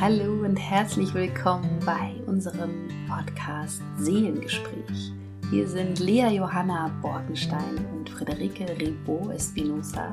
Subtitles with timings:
[0.00, 5.12] Hallo und herzlich willkommen bei unserem Podcast Seelengespräch.
[5.50, 10.08] Hier sind Lea Johanna Borkenstein und Friederike Ribot Espinosa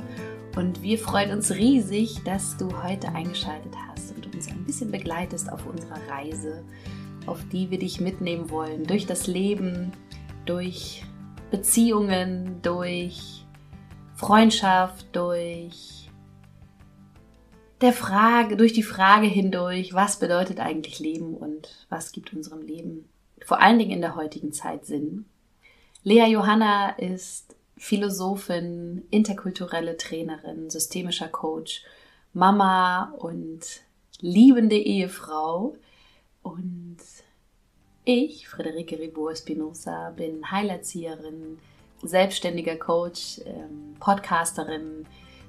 [0.56, 5.52] und wir freuen uns riesig, dass du heute eingeschaltet hast und uns ein bisschen begleitest
[5.54, 6.64] auf unserer Reise,
[7.28, 9.92] auf die wir dich mitnehmen wollen, durch das Leben,
[10.48, 11.06] durch
[11.52, 13.46] Beziehungen, durch
[14.16, 16.05] Freundschaft, durch
[17.82, 23.10] der Frage, durch die Frage hindurch, was bedeutet eigentlich Leben und was gibt unserem Leben
[23.46, 25.26] vor allen Dingen in der heutigen Zeit Sinn.
[26.04, 31.84] Lea Johanna ist Philosophin, interkulturelle Trainerin, systemischer Coach,
[32.34, 33.62] Mama und
[34.20, 35.76] liebende Ehefrau.
[36.42, 36.98] Und
[38.04, 41.60] ich, Friederike Ribot Espinosa, bin Heilerzieherin,
[42.04, 45.06] selbstständiger Coach, ähm, Podcasterin,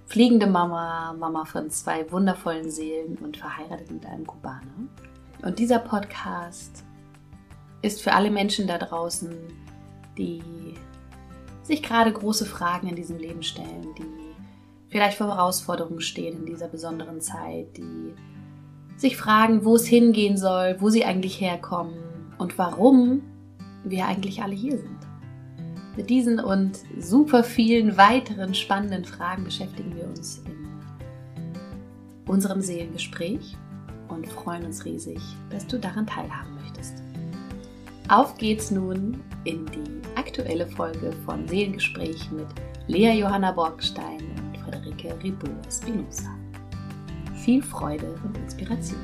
[0.06, 4.88] fliegende Mama, Mama von zwei wundervollen Seelen und verheiratet mit einem Kubaner.
[5.42, 6.84] Und dieser Podcast
[7.82, 9.34] ist für alle Menschen da draußen,
[10.16, 10.42] die
[11.62, 14.04] sich gerade große Fragen in diesem Leben stellen, die
[14.88, 18.14] vielleicht vor Herausforderungen stehen in dieser besonderen Zeit, die
[18.96, 21.98] sich fragen, wo es hingehen soll, wo sie eigentlich herkommen
[22.38, 23.22] und warum
[23.84, 24.95] wir eigentlich alle hier sind.
[25.96, 30.56] Mit diesen und super vielen weiteren spannenden Fragen beschäftigen wir uns in
[32.30, 33.56] unserem Seelengespräch
[34.08, 37.02] und freuen uns riesig, dass du daran teilhaben möchtest.
[38.08, 42.46] Auf geht's nun in die aktuelle Folge von Seelengespräch mit
[42.88, 46.36] Lea Johanna Borgstein und Friederike Ribot Espinosa.
[47.36, 49.00] Viel Freude und Inspiration.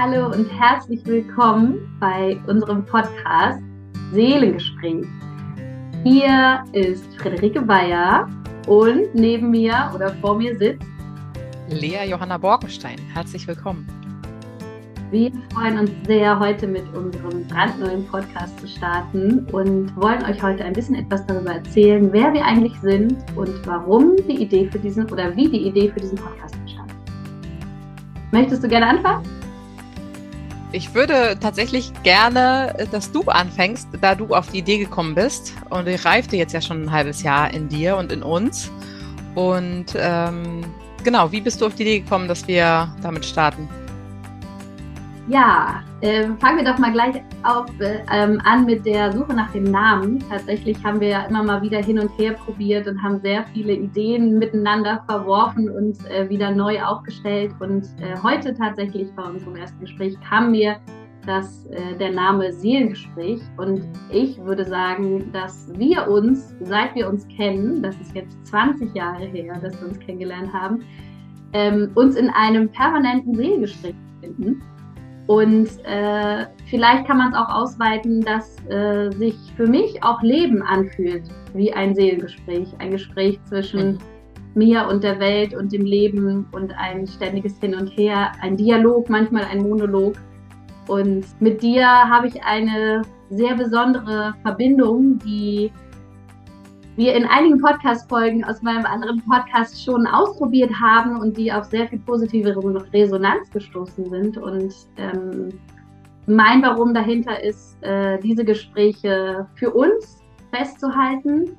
[0.00, 3.60] Hallo und herzlich willkommen bei unserem Podcast
[4.12, 5.04] Seelengespräch.
[6.04, 8.28] Hier ist Friederike Bayer
[8.68, 10.86] und neben mir oder vor mir sitzt
[11.68, 13.00] Lea Johanna Borkenstein.
[13.12, 13.88] Herzlich willkommen.
[15.10, 20.64] Wir freuen uns sehr, heute mit unserem brandneuen Podcast zu starten und wollen euch heute
[20.64, 25.10] ein bisschen etwas darüber erzählen, wer wir eigentlich sind und warum die Idee für diesen
[25.10, 26.92] oder wie die Idee für diesen Podcast entstand.
[28.30, 29.38] Möchtest du gerne anfangen?
[30.70, 35.54] Ich würde tatsächlich gerne, dass du anfängst, da du auf die Idee gekommen bist.
[35.70, 38.70] Und die reifte jetzt ja schon ein halbes Jahr in dir und in uns.
[39.34, 40.62] Und ähm,
[41.04, 43.66] genau, wie bist du auf die Idee gekommen, dass wir damit starten?
[45.26, 49.50] Ja, äh, fangen wir doch mal gleich auf, äh, ähm, an mit der Suche nach
[49.50, 50.22] dem Namen.
[50.30, 53.72] Tatsächlich haben wir ja immer mal wieder hin und her probiert und haben sehr viele
[53.72, 57.52] Ideen miteinander verworfen und äh, wieder neu aufgestellt.
[57.58, 60.76] Und äh, heute tatsächlich bei unserem ersten Gespräch kam mir
[61.26, 63.40] das, äh, der Name Seelengespräch.
[63.56, 63.82] Und
[64.12, 69.24] ich würde sagen, dass wir uns, seit wir uns kennen, das ist jetzt 20 Jahre
[69.26, 70.84] her, dass wir uns kennengelernt haben,
[71.54, 74.62] ähm, uns in einem permanenten Seelengespräch befinden
[75.28, 80.62] und äh, vielleicht kann man es auch ausweiten, dass äh, sich für mich auch Leben
[80.62, 83.98] anfühlt wie ein Seelengespräch, ein Gespräch zwischen mhm.
[84.54, 89.10] mir und der Welt und dem Leben und ein ständiges Hin und Her, ein Dialog,
[89.10, 90.14] manchmal ein Monolog.
[90.86, 95.70] Und mit dir habe ich eine sehr besondere Verbindung, die
[96.98, 101.86] wir in einigen Podcast-Folgen aus meinem anderen Podcast schon ausprobiert haben und die auf sehr
[101.86, 102.56] viel positive
[102.92, 104.36] Resonanz gestoßen sind.
[104.36, 105.50] Und ähm,
[106.26, 111.56] mein Warum dahinter ist, äh, diese Gespräche für uns festzuhalten,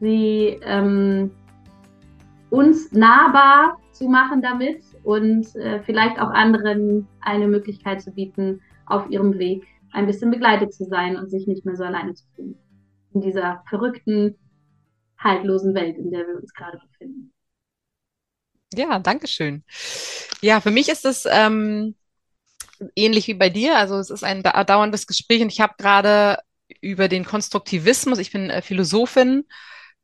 [0.00, 1.30] sie ähm,
[2.50, 9.08] uns nahbar zu machen damit und äh, vielleicht auch anderen eine Möglichkeit zu bieten, auf
[9.10, 12.56] ihrem Weg ein bisschen begleitet zu sein und sich nicht mehr so alleine zu fühlen.
[13.14, 14.34] In dieser verrückten,
[15.22, 17.32] haltlosen Welt, in der wir uns gerade befinden.
[18.74, 19.64] Ja, danke schön.
[20.40, 21.94] Ja, für mich ist es ähm,
[22.96, 23.76] ähnlich wie bei dir.
[23.76, 26.38] Also es ist ein dauerndes Gespräch und ich habe gerade
[26.80, 29.44] über den Konstruktivismus, ich bin äh, Philosophin,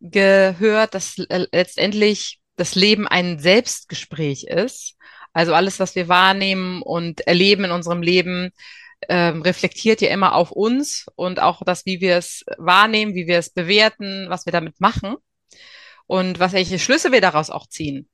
[0.00, 4.96] gehört, dass äh, letztendlich das Leben ein Selbstgespräch ist.
[5.32, 8.50] Also alles, was wir wahrnehmen und erleben in unserem Leben,
[9.08, 13.38] ähm, reflektiert ja immer auf uns und auch das, wie wir es wahrnehmen, wie wir
[13.38, 15.16] es bewerten, was wir damit machen
[16.06, 18.08] und was welche Schlüsse wir daraus auch ziehen.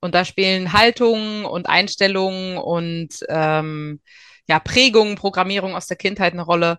[0.00, 4.00] Und da spielen Haltungen und Einstellungen und ähm,
[4.46, 6.78] ja, Prägungen, Programmierung aus der Kindheit eine Rolle.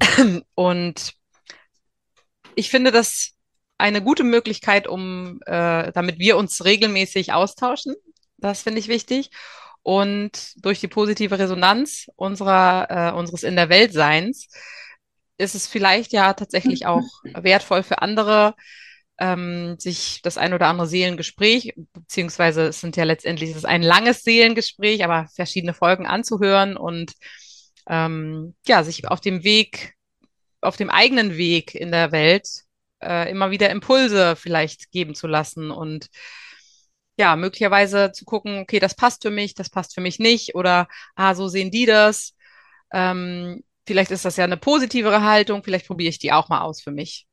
[0.54, 1.14] Und
[2.54, 3.32] ich finde das
[3.78, 7.94] eine gute Möglichkeit, um äh, damit wir uns regelmäßig austauschen
[8.38, 9.30] Das finde ich wichtig.
[9.86, 14.48] Und durch die positive Resonanz unserer, äh, unseres in der Welt Seins
[15.38, 18.56] ist es vielleicht ja tatsächlich auch wertvoll für andere,
[19.20, 23.82] ähm, sich das ein oder andere Seelengespräch, beziehungsweise es sind ja letztendlich es ist ein
[23.82, 27.12] langes Seelengespräch, aber verschiedene Folgen anzuhören und
[27.88, 29.94] ähm, ja, sich auf dem Weg,
[30.62, 32.48] auf dem eigenen Weg in der Welt
[33.00, 36.08] äh, immer wieder Impulse vielleicht geben zu lassen und
[37.16, 40.88] ja, möglicherweise zu gucken, okay, das passt für mich, das passt für mich nicht oder
[41.14, 42.34] ah, so sehen die das.
[42.92, 46.80] Ähm, vielleicht ist das ja eine positivere Haltung, vielleicht probiere ich die auch mal aus
[46.82, 47.26] für mich.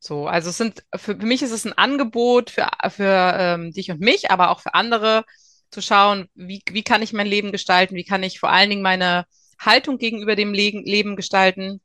[0.00, 3.90] So, also es sind, für, für mich ist es ein Angebot für, für ähm, dich
[3.90, 5.24] und mich, aber auch für andere
[5.70, 8.82] zu schauen, wie, wie kann ich mein Leben gestalten, wie kann ich vor allen Dingen
[8.82, 9.26] meine
[9.58, 11.80] Haltung gegenüber dem Le Leben gestalten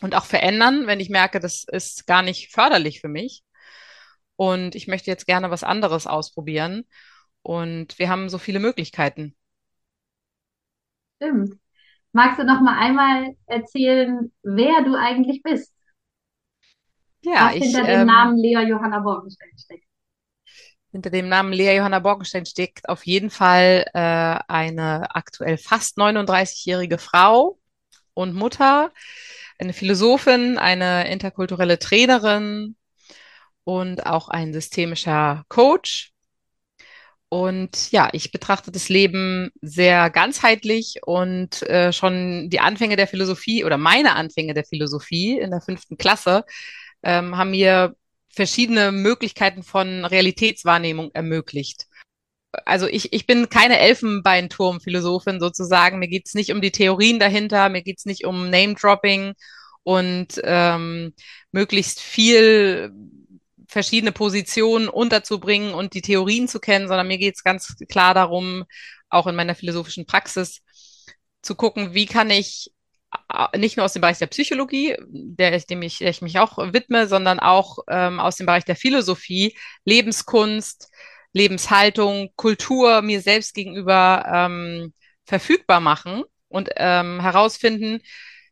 [0.00, 3.42] und auch verändern, wenn ich merke, das ist gar nicht förderlich für mich.
[4.40, 6.86] Und ich möchte jetzt gerne was anderes ausprobieren.
[7.42, 9.36] Und wir haben so viele Möglichkeiten.
[11.16, 11.60] Stimmt.
[12.12, 15.74] Magst du noch mal einmal erzählen, wer du eigentlich bist?
[17.20, 19.84] Ja, Was ich, hinter dem ähm, Namen Lea Johanna Borgenstein steckt?
[20.90, 26.96] hinter dem Namen Lea Johanna Borgenstein steckt auf jeden Fall äh, eine aktuell fast 39-jährige
[26.96, 27.58] Frau
[28.14, 28.90] und Mutter,
[29.58, 32.74] eine Philosophin, eine interkulturelle Trainerin
[33.70, 36.10] und auch ein systemischer Coach.
[37.28, 43.64] Und ja, ich betrachte das Leben sehr ganzheitlich und äh, schon die Anfänge der Philosophie
[43.64, 46.44] oder meine Anfänge der Philosophie in der fünften Klasse
[47.04, 47.94] ähm, haben mir
[48.28, 51.86] verschiedene Möglichkeiten von Realitätswahrnehmung ermöglicht.
[52.64, 56.00] Also ich, ich bin keine Elfenbeinturm-Philosophin sozusagen.
[56.00, 59.34] Mir geht's nicht um die Theorien dahinter, mir geht's nicht um Name-Dropping
[59.84, 61.14] und ähm,
[61.52, 62.92] möglichst viel
[63.70, 68.64] verschiedene Positionen unterzubringen und die Theorien zu kennen, sondern mir geht's ganz klar darum,
[69.08, 70.62] auch in meiner philosophischen Praxis
[71.40, 72.72] zu gucken, wie kann ich
[73.32, 76.58] äh, nicht nur aus dem Bereich der Psychologie, der dem ich, der ich mich auch
[76.72, 80.90] widme, sondern auch ähm, aus dem Bereich der Philosophie, Lebenskunst,
[81.32, 84.92] Lebenshaltung, Kultur mir selbst gegenüber ähm,
[85.24, 88.00] verfügbar machen und ähm, herausfinden,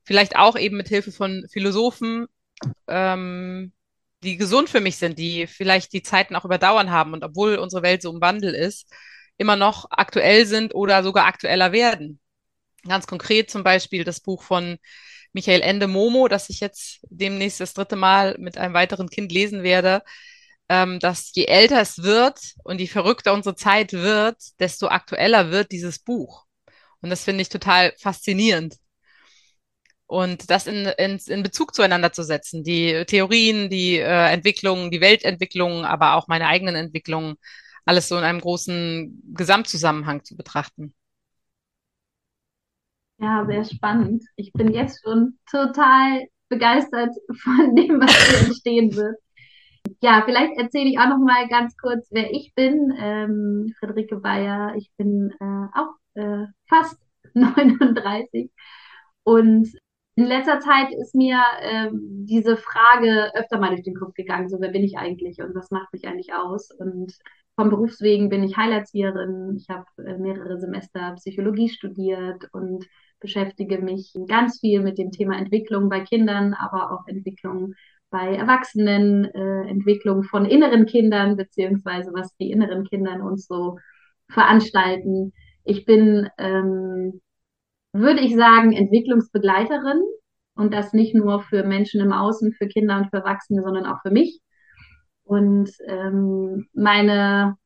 [0.05, 2.27] vielleicht auch eben mit Hilfe von Philosophen,
[2.87, 3.73] ähm,
[4.23, 7.83] die gesund für mich sind, die vielleicht die Zeiten auch überdauern haben und obwohl unsere
[7.83, 8.93] Welt so im Wandel ist,
[9.37, 12.21] immer noch aktuell sind oder sogar aktueller werden.
[12.87, 14.79] Ganz konkret zum Beispiel das Buch von
[15.33, 19.63] Michael Ende Momo, das ich jetzt demnächst das dritte Mal mit einem weiteren Kind lesen
[19.63, 20.03] werde,
[20.69, 25.73] ähm, dass je älter es wird und je verrückter unsere Zeit wird, desto aktueller wird
[25.73, 26.45] dieses Buch.
[27.01, 28.77] Und das finde ich total faszinierend.
[30.09, 35.03] Und das in, in, in Bezug zueinander zu setzen, die Theorien, die äh, Entwicklungen, die
[35.03, 37.37] Weltentwicklung, aber auch meine eigenen Entwicklungen,
[37.85, 40.95] alles so in einem großen Gesamtzusammenhang zu betrachten.
[43.19, 44.25] Ja, sehr spannend.
[44.37, 49.17] Ich bin jetzt schon total begeistert von dem, was hier entstehen wird.
[50.01, 52.95] Ja, vielleicht erzähle ich auch noch mal ganz kurz, wer ich bin.
[52.99, 54.75] Ähm, Friederike Bayer.
[54.77, 56.99] Ich bin äh, auch äh, fast
[57.35, 58.51] 39
[59.25, 59.69] und
[60.19, 64.61] in letzter Zeit ist mir ähm, diese Frage öfter mal durch den Kopf gegangen, so
[64.61, 66.73] wer bin ich eigentlich und was macht mich eigentlich aus?
[66.73, 67.17] Und
[67.55, 69.57] vom Berufswegen bin ich Heilerzieherin.
[69.57, 72.85] Ich habe äh, mehrere Semester Psychologie studiert und
[73.21, 77.75] beschäftige mich ganz viel mit dem Thema Entwicklung bei Kindern, aber auch Entwicklung
[78.11, 83.79] bei Erwachsenen, äh, Entwicklung von inneren Kindern, beziehungsweise was die inneren Kinder in uns so
[84.29, 85.33] veranstalten.
[85.63, 87.21] Ich bin, ähm,
[87.93, 90.03] würde ich sagen, Entwicklungsbegleiterin
[90.55, 94.01] und das nicht nur für Menschen im Außen, für Kinder und für Erwachsene, sondern auch
[94.03, 94.41] für mich.
[95.25, 97.57] Und ähm, meine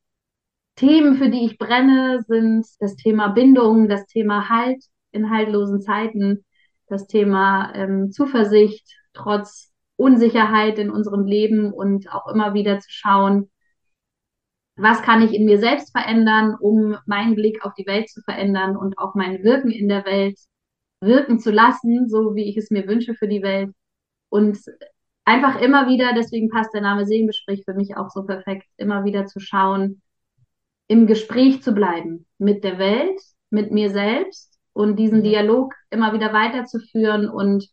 [0.77, 6.45] Themen, für die ich brenne, sind das Thema Bindung, das Thema Halt in haltlosen Zeiten,
[6.89, 13.51] das Thema ähm, Zuversicht trotz Unsicherheit in unserem Leben und auch immer wieder zu schauen,
[14.77, 18.77] was kann ich in mir selbst verändern, um meinen Blick auf die Welt zu verändern
[18.77, 20.39] und auch mein Wirken in der Welt
[21.01, 23.71] wirken zu lassen, so wie ich es mir wünsche für die Welt.
[24.29, 24.59] Und
[25.25, 29.27] einfach immer wieder, deswegen passt der Name Seelengespräch für mich auch so perfekt, immer wieder
[29.27, 30.01] zu schauen,
[30.89, 35.23] im Gespräch zu bleiben mit der Welt, mit mir selbst und diesen.
[35.23, 37.69] Dialog immer wieder weiterzuführen und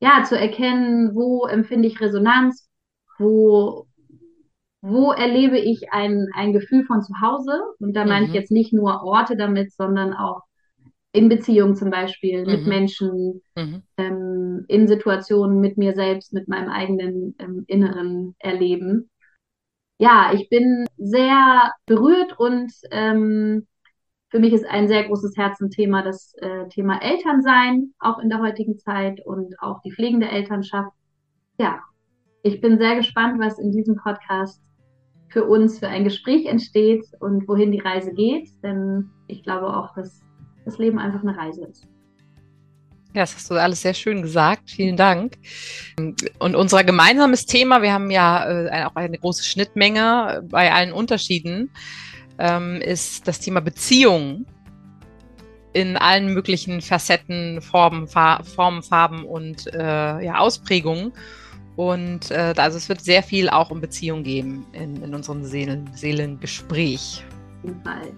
[0.00, 2.68] ja, zu erkennen, wo empfinde ich Resonanz,
[3.18, 3.86] wo,
[4.82, 7.62] wo erlebe ich ein, ein Gefühl von zu Hause.
[7.78, 8.36] Und da meine ich mhm.
[8.36, 10.42] jetzt nicht nur Orte damit, sondern auch
[11.12, 12.68] in Beziehungen zum Beispiel, mit mhm.
[12.68, 13.82] Menschen, mhm.
[13.96, 19.08] ähm, in Situationen mit mir selbst, mit meinem eigenen ähm, inneren Erleben.
[19.98, 23.66] ja, ich bin sehr berührt und ähm,
[24.30, 28.78] für mich ist ein sehr großes Herzenthema das äh, Thema Elternsein, auch in der heutigen
[28.78, 30.96] Zeit und auch die pflegende Elternschaft.
[31.58, 31.80] Ja,
[32.42, 34.60] ich bin sehr gespannt, was in diesem Podcast
[35.32, 39.94] für uns für ein Gespräch entsteht und wohin die Reise geht, denn ich glaube auch,
[39.94, 40.20] dass
[40.64, 41.88] das Leben einfach eine Reise ist.
[43.14, 44.70] Ja, das hast du alles sehr schön gesagt.
[44.70, 45.36] Vielen Dank.
[46.38, 51.70] Und unser gemeinsames Thema, wir haben ja äh, auch eine große Schnittmenge bei allen Unterschieden,
[52.38, 54.46] ähm, ist das Thema Beziehung
[55.74, 61.12] in allen möglichen Facetten, Formen, Fa Formen Farben und äh, ja, Ausprägungen.
[61.76, 65.90] Und äh, also es wird sehr viel auch um Beziehung geben in, in unserem Seelen
[65.94, 67.24] Seelengespräch.
[67.84, 68.12] Fall.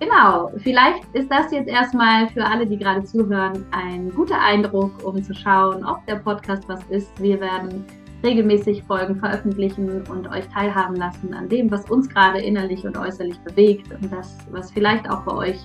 [0.00, 5.22] Genau, vielleicht ist das jetzt erstmal für alle, die gerade zuhören, ein guter Eindruck, um
[5.22, 7.10] zu schauen, ob der Podcast was ist.
[7.20, 7.84] Wir werden
[8.22, 13.38] regelmäßig Folgen veröffentlichen und euch teilhaben lassen an dem, was uns gerade innerlich und äußerlich
[13.40, 15.58] bewegt und das, was vielleicht auch bei euch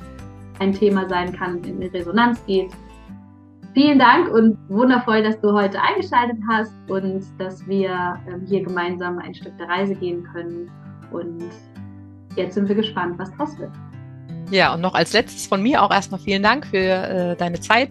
[0.59, 2.71] ein Thema sein kann und in Resonanz geht.
[3.75, 9.19] Vielen Dank und wundervoll, dass du heute eingeschaltet hast und dass wir ähm, hier gemeinsam
[9.19, 10.71] ein Stück der Reise gehen können.
[11.11, 11.43] Und
[12.37, 13.71] jetzt sind wir gespannt, was draus wird.
[14.49, 17.89] Ja, und noch als letztes von mir auch erstmal vielen Dank für äh, deine Zeit.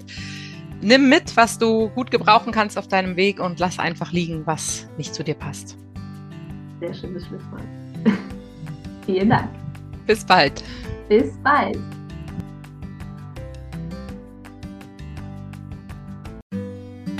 [0.80, 4.88] Nimm mit, was du gut gebrauchen kannst auf deinem Weg und lass einfach liegen, was
[4.96, 5.76] nicht zu dir passt.
[6.80, 7.62] Sehr schönes Schlusswort.
[9.04, 9.50] vielen Dank.
[10.06, 10.64] Bis bald.
[11.10, 11.78] Bis bald.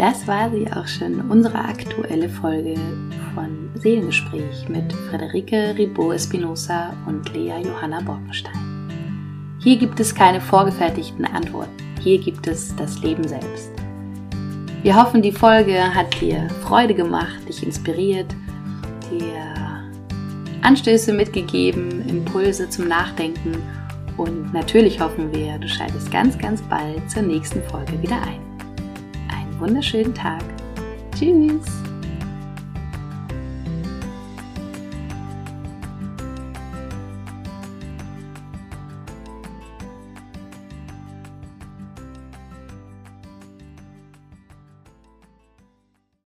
[0.06, 2.75] Das war sie auch schon, unsere aktuelle Folge
[3.34, 9.56] von Seelengespräch mit Frederike Ribot Espinosa und Lea Johanna Borkenstein.
[9.61, 11.73] Hier gibt es keine vorgefertigten Antworten.
[12.02, 13.70] Hier gibt es das Leben selbst.
[14.82, 18.30] Wir hoffen, die Folge hat dir Freude gemacht, dich inspiriert,
[19.11, 19.88] dir
[20.61, 23.54] Anstöße mitgegeben, Impulse zum Nachdenken
[24.18, 28.53] und natürlich hoffen wir, du schaltest ganz, ganz bald zur nächsten Folge wieder ein.
[29.64, 30.42] Wunderschönen Tag.
[31.16, 31.64] Tschüss.